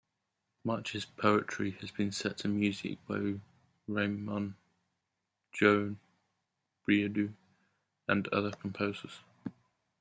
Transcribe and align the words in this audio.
March's 0.63 1.05
poetry 1.05 1.77
has 1.79 1.91
been 1.91 2.11
set 2.11 2.39
to 2.39 2.47
music 2.47 2.97
by 3.07 3.35
Raimon, 3.87 4.55
Joan 5.51 5.99
Brudieu 6.83 7.35
and 8.07 8.27
other 8.29 8.49
composers. 8.51 9.19